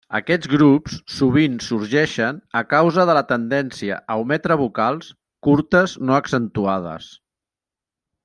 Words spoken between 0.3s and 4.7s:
grups sovint sorgeixen a causa de la tendència a ometre